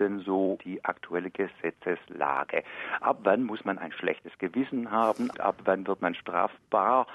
denn 0.00 0.20
so 0.20 0.58
die 0.64 0.84
aktuelle 0.84 1.30
Gesetzeslage? 1.30 2.64
Ab 3.00 3.20
wann 3.24 3.44
muss 3.44 3.64
man 3.64 3.78
ein 3.78 3.92
schlechtes 3.92 4.32
Gewissen 4.38 4.90
haben? 4.90 5.30
Ab 5.38 5.60
wann 5.64 5.86
wird 5.86 6.00
man 6.00 6.14
strafbar? 6.14 7.06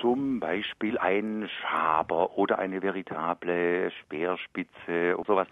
Zum 0.00 0.40
Beispiel 0.40 0.98
ein 0.98 1.48
Schaber 1.60 2.36
oder 2.36 2.58
eine 2.58 2.82
veritable 2.82 3.90
Speerspitze 4.02 5.16
oder 5.16 5.28
sowas. 5.28 5.48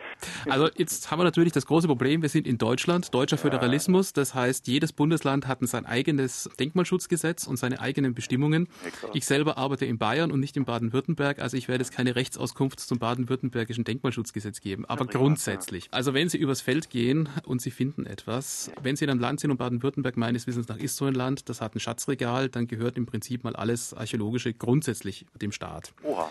Also 0.48 0.68
jetzt 0.76 1.10
haben 1.10 1.20
wir 1.20 1.24
natürlich 1.24 1.52
das 1.52 1.66
große 1.66 1.86
Problem, 1.86 2.22
wir 2.22 2.28
sind 2.28 2.46
in 2.46 2.58
Deutschland, 2.58 3.14
deutscher 3.14 3.38
Föderalismus, 3.38 4.12
das 4.12 4.34
heißt, 4.34 4.66
jedes 4.66 4.92
Bundesland 4.92 5.46
hat 5.46 5.58
sein 5.62 5.86
eigenes 5.86 6.50
Denkmalschutzgesetz 6.60 7.46
und 7.46 7.56
seine 7.56 7.80
eigenen 7.80 8.14
Bestimmungen. 8.14 8.68
Ich 9.14 9.26
selber 9.26 9.58
arbeite 9.58 9.86
in 9.86 9.98
Bayern 9.98 10.30
und 10.30 10.40
nicht 10.40 10.56
in 10.56 10.64
Baden-Württemberg, 10.64 11.38
also 11.40 11.56
ich 11.56 11.68
werde 11.68 11.82
jetzt 11.82 11.94
keine 11.94 12.14
Rechtsauskunft 12.14 12.80
zum 12.80 12.98
baden-württembergischen 12.98 13.84
Denkmalschutzgesetz 13.84 14.60
geben, 14.60 14.84
aber 14.86 15.06
grundsätzlich. 15.06 15.88
Also 15.92 16.14
wenn 16.14 16.28
Sie 16.28 16.38
übers 16.38 16.60
Feld 16.66 16.90
gehen 16.90 17.28
und 17.44 17.62
Sie 17.62 17.70
finden 17.70 18.06
etwas, 18.06 18.72
wenn 18.82 18.96
Sie 18.96 19.04
in 19.04 19.10
einem 19.12 19.20
Land 19.20 19.38
sind 19.38 19.52
und 19.52 19.56
Baden-Württemberg 19.56 20.16
meines 20.16 20.48
Wissens 20.48 20.66
nach 20.66 20.78
ist 20.78 20.96
so 20.96 21.04
ein 21.04 21.14
Land, 21.14 21.48
das 21.48 21.60
hat 21.60 21.76
ein 21.76 21.78
Schatzregal, 21.78 22.48
dann 22.48 22.66
gehört 22.66 22.96
im 22.96 23.06
Prinzip 23.06 23.44
mal 23.44 23.54
alles 23.54 23.94
Archäologische 23.94 24.52
grundsätzlich 24.52 25.26
dem 25.40 25.52
Staat. 25.52 25.92
Oha. 26.02 26.28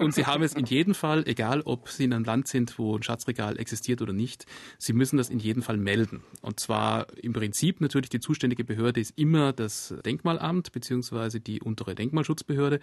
Und 0.00 0.12
Sie 0.12 0.26
haben 0.26 0.42
es 0.42 0.54
in 0.54 0.66
jedem 0.66 0.92
Fall, 0.92 1.22
egal 1.28 1.60
ob 1.60 1.88
Sie 1.88 2.02
in 2.02 2.12
einem 2.12 2.24
Land 2.24 2.48
sind, 2.48 2.80
wo 2.80 2.96
ein 2.96 3.04
Schatzregal 3.04 3.60
existiert 3.60 4.02
oder 4.02 4.12
nicht, 4.12 4.46
Sie 4.76 4.92
müssen 4.92 5.18
das 5.18 5.30
in 5.30 5.38
jedem 5.38 5.62
Fall 5.62 5.76
melden. 5.76 6.24
Und 6.42 6.58
zwar 6.58 7.06
im 7.22 7.32
Prinzip 7.32 7.80
natürlich 7.80 8.10
die 8.10 8.18
zuständige 8.18 8.64
Behörde 8.64 9.00
ist 9.00 9.16
immer 9.16 9.52
das 9.52 9.94
Denkmalamt 10.04 10.72
beziehungsweise 10.72 11.38
die 11.38 11.60
untere 11.60 11.94
Denkmalschutzbehörde. 11.94 12.80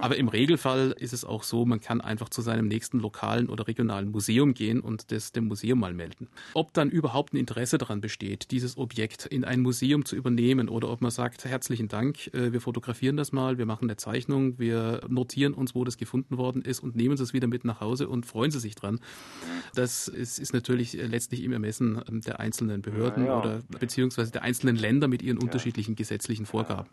Aber 0.00 0.16
im 0.16 0.26
Regelfall 0.26 0.96
ist 0.98 1.12
es 1.12 1.24
auch 1.24 1.44
so, 1.44 1.64
man 1.64 1.80
kann 1.80 2.00
einfach 2.00 2.28
zu 2.28 2.42
seinem 2.42 2.66
nächsten 2.66 2.98
lokalen 2.98 3.48
oder 3.48 3.68
regionalen 3.68 4.10
Museum 4.10 4.52
gehen 4.52 4.80
und 4.80 5.12
das 5.12 5.30
dem 5.30 5.44
Museum 5.44 5.78
mal 5.78 5.94
melden. 5.94 6.26
Ob 6.54 6.72
dann 6.74 6.90
überhaupt 6.90 7.32
ein 7.32 7.36
Interesse 7.36 7.78
daran 7.78 8.00
besteht, 8.00 8.50
dieses 8.50 8.76
Objekt 8.76 9.26
in 9.26 9.44
ein 9.44 9.60
Museum 9.60 10.04
zu 10.04 10.16
übernehmen 10.16 10.68
oder 10.68 10.90
ob 10.90 11.00
man 11.00 11.10
sagt, 11.10 11.44
herzlichen 11.44 11.88
Dank, 11.88 12.32
äh, 12.34 12.52
wir 12.52 12.60
fotografieren 12.60 13.16
das 13.16 13.32
mal, 13.32 13.58
wir 13.58 13.66
machen 13.66 13.84
eine 13.84 13.96
Zeichnung, 13.96 14.58
wir 14.58 15.02
notieren 15.08 15.54
uns, 15.54 15.74
wo 15.74 15.84
das 15.84 15.96
gefunden 15.96 16.38
worden 16.38 16.62
ist 16.62 16.80
und 16.80 16.96
nehmen 16.96 17.14
es 17.14 17.32
wieder 17.32 17.46
mit 17.46 17.64
nach 17.64 17.80
Hause 17.80 18.08
und 18.08 18.26
freuen 18.26 18.50
Sie 18.50 18.60
sich 18.60 18.74
dran. 18.74 19.00
Das 19.74 20.08
ist, 20.08 20.38
ist 20.38 20.52
natürlich 20.52 20.94
letztlich 20.94 21.42
im 21.42 21.52
Ermessen 21.52 22.02
der 22.08 22.40
einzelnen 22.40 22.82
Behörden 22.82 23.24
ja, 23.24 23.32
ja. 23.32 23.38
oder 23.38 23.60
beziehungsweise 23.78 24.32
der 24.32 24.42
einzelnen 24.42 24.76
Länder 24.76 25.08
mit 25.08 25.22
ihren 25.22 25.38
unterschiedlichen 25.38 25.96
gesetzlichen 25.96 26.46
Vorgaben. 26.46 26.88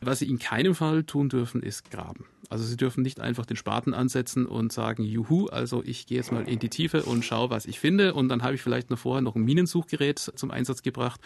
Was 0.00 0.18
Sie 0.18 0.28
in 0.28 0.38
keinem 0.38 0.74
Fall 0.74 1.04
tun 1.04 1.28
dürfen, 1.28 1.62
ist 1.62 1.90
graben. 1.90 2.24
Also 2.50 2.64
Sie 2.64 2.76
dürfen 2.76 3.02
nicht 3.02 3.20
einfach 3.20 3.46
den 3.46 3.56
Spaten 3.56 3.94
ansetzen 3.94 4.46
und 4.46 4.72
sagen, 4.72 5.02
juhu, 5.02 5.46
also 5.46 5.82
ich 5.84 6.06
gehe 6.06 6.18
jetzt 6.18 6.32
mal 6.32 6.48
in 6.48 6.58
die 6.58 6.68
Tiefe 6.68 7.02
und 7.02 7.24
schaue, 7.24 7.50
was 7.50 7.66
ich 7.66 7.80
finde. 7.80 8.14
Und 8.14 8.28
dann 8.28 8.42
habe 8.42 8.54
ich 8.54 8.62
vielleicht 8.62 8.90
noch 8.90 8.98
vorher 8.98 9.22
noch 9.22 9.34
ein 9.34 9.42
Minensuchgerät 9.42 10.18
zum 10.18 10.50
Einsatz 10.50 10.82
gebracht 10.82 11.20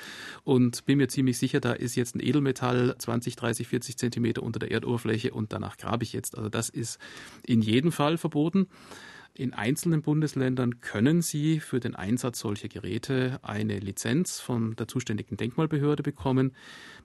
und 0.45 0.85
bin 0.87 0.99
mir 0.99 1.09
ziemlich 1.09 1.39
sicher, 1.39 1.61
da 1.61 1.73
ist 1.73 1.95
jetzt 1.95 2.15
ein 2.15 2.21
Edelmetall 2.21 2.95
20, 2.99 3.37
30, 3.37 3.69
40 3.69 3.99
Zentimeter 3.99 4.43
unter 4.43 4.59
der 4.59 4.71
Erdoberfläche 4.71 5.33
und 5.33 5.53
danach 5.53 5.77
grabe 5.77 6.05
ich 6.05 6.13
jetzt. 6.13 6.37
Also 6.37 6.49
das 6.49 6.69
ist 6.69 6.99
in 7.45 7.63
jedem 7.63 7.93
Fall 7.93 8.19
verboten. 8.19 8.69
In 9.35 9.55
einzelnen 9.55 10.03
Bundesländern 10.03 10.81
können 10.81 11.23
Sie 11.23 11.61
für 11.61 11.79
den 11.79 11.95
Einsatz 11.95 12.41
solcher 12.41 12.69
Geräte 12.69 13.39
eine 13.43 13.79
Lizenz 13.79 14.41
von 14.41 14.75
der 14.75 14.89
zuständigen 14.89 15.37
Denkmalbehörde 15.37 16.03
bekommen, 16.03 16.53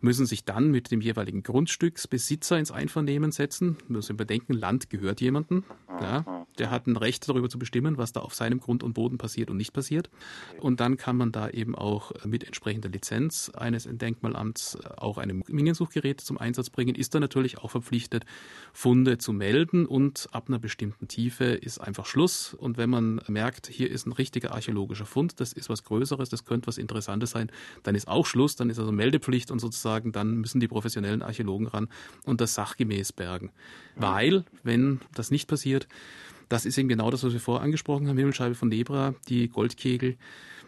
müssen 0.02 0.26
sich 0.26 0.44
dann 0.44 0.72
mit 0.72 0.90
dem 0.90 1.00
jeweiligen 1.00 1.44
Grundstücksbesitzer 1.44 2.58
ins 2.58 2.72
Einvernehmen 2.72 3.32
setzen. 3.32 3.78
Müssen 3.88 4.18
bedenken, 4.18 4.54
Land 4.54 4.90
gehört 4.90 5.22
jemandem. 5.22 5.64
Klar, 5.98 6.48
der 6.58 6.72
hat 6.72 6.88
ein 6.88 6.98
Recht 6.98 7.28
darüber 7.30 7.50
zu 7.50 7.60
bestimmen, 7.60 7.98
was 7.98 8.12
da 8.12 8.22
auf 8.22 8.34
seinem 8.34 8.60
Grund 8.60 8.84
und 8.84 8.94
Boden 8.94 9.18
passiert 9.18 9.50
und 9.50 9.58
nicht 9.58 9.74
passiert. 9.74 10.10
Und 10.60 10.80
dann 10.80 10.98
kann 10.98 11.18
man 11.18 11.32
da 11.32 11.50
eben 11.50 11.76
auch 11.76 12.12
mit 12.26 12.44
entsprechender 12.44 12.90
Lizenz 12.90 13.50
eines 13.50 13.88
Denkmalamts 13.90 14.78
auch 14.98 15.18
ein 15.18 15.44
Minensuchgerät 15.48 16.22
zum 16.22 16.38
Einsatz 16.38 16.70
bringen, 16.70 16.96
ist 16.96 17.14
dann 17.14 17.22
natürlich 17.22 17.60
auch 17.60 17.72
verpflichtet, 17.72 18.26
Funde 18.74 19.18
zu 19.18 19.34
melden 19.34 19.86
und 19.86 20.30
ab 20.32 20.46
einer 20.48 20.60
bestimmten 20.60 21.08
Tiefe 21.08 21.46
ist 21.46 21.80
einfach 21.80 22.06
Schluss 22.06 22.24
Schluss. 22.24 22.54
Und 22.54 22.78
wenn 22.78 22.90
man 22.90 23.22
merkt, 23.28 23.68
hier 23.68 23.90
ist 23.92 24.06
ein 24.06 24.14
richtiger 24.14 24.54
archäologischer 24.54 25.06
Fund, 25.06 25.40
das 25.40 25.54
ist 25.54 25.70
was 25.70 25.84
Größeres, 25.84 26.30
das 26.30 26.46
könnte 26.46 26.68
was 26.68 26.78
Interessantes 26.78 27.32
sein, 27.32 27.52
dann 27.84 27.96
ist 27.96 28.08
auch 28.08 28.26
Schluss, 28.26 28.56
dann 28.56 28.70
ist 28.70 28.80
also 28.80 28.92
Meldepflicht 28.92 29.52
und 29.52 29.60
sozusagen 29.60 30.12
dann 30.12 30.38
müssen 30.38 30.60
die 30.60 30.68
professionellen 30.68 31.22
Archäologen 31.22 31.68
ran 31.68 31.90
und 32.26 32.40
das 32.40 32.54
sachgemäß 32.54 33.12
bergen. 33.12 33.52
Weil, 33.96 34.46
wenn 34.64 35.02
das 35.14 35.32
nicht 35.32 35.48
passiert, 35.48 35.83
das 36.50 36.66
ist 36.66 36.78
eben 36.78 36.90
genau 36.90 37.10
das, 37.10 37.24
was 37.24 37.34
wir 37.34 37.40
vorher 37.40 37.64
angesprochen 37.64 38.08
haben, 38.08 38.18
Himmelscheibe 38.18 38.56
von 38.56 38.70
Nebra, 38.70 39.16
die 39.28 39.48
Goldkegel, 39.48 40.18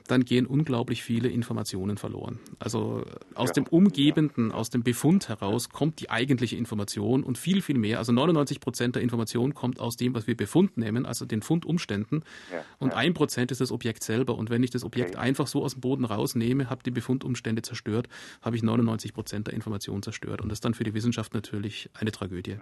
dann 0.07 0.23
gehen 0.23 0.45
unglaublich 0.45 1.03
viele 1.03 1.29
Informationen 1.29 1.97
verloren. 1.97 2.39
Also 2.59 3.03
aus 3.33 3.49
ja. 3.49 3.53
dem 3.53 3.67
Umgebenden, 3.67 4.51
aus 4.51 4.69
dem 4.69 4.83
Befund 4.83 5.29
heraus 5.29 5.69
kommt 5.69 5.99
die 5.99 6.09
eigentliche 6.09 6.55
Information 6.55 7.23
und 7.23 7.37
viel, 7.37 7.61
viel 7.61 7.77
mehr. 7.77 7.97
Also 7.97 8.11
99 8.11 8.59
Prozent 8.59 8.95
der 8.95 9.03
Information 9.03 9.53
kommt 9.53 9.79
aus 9.79 9.95
dem, 9.95 10.13
was 10.13 10.27
wir 10.27 10.37
Befund 10.37 10.77
nehmen, 10.77 11.05
also 11.05 11.25
den 11.25 11.41
Fundumständen. 11.41 12.23
Ja. 12.51 12.63
Und 12.77 12.93
ein 12.93 13.13
Prozent 13.13 13.51
ist 13.51 13.61
das 13.61 13.71
Objekt 13.71 14.03
selber. 14.03 14.35
Und 14.37 14.49
wenn 14.49 14.63
ich 14.63 14.69
das 14.69 14.83
Objekt 14.83 15.15
okay. 15.15 15.19
einfach 15.19 15.47
so 15.47 15.63
aus 15.63 15.73
dem 15.73 15.81
Boden 15.81 16.05
rausnehme, 16.05 16.69
habe 16.69 16.83
die 16.83 16.91
Befundumstände 16.91 17.63
zerstört, 17.63 18.07
habe 18.41 18.55
ich 18.55 18.63
99 18.63 19.13
Prozent 19.13 19.47
der 19.47 19.55
Information 19.55 20.03
zerstört. 20.03 20.41
Und 20.41 20.49
das 20.49 20.57
ist 20.57 20.65
dann 20.65 20.75
für 20.75 20.83
die 20.83 20.93
Wissenschaft 20.93 21.33
natürlich 21.33 21.89
eine 21.93 22.11
Tragödie. 22.11 22.57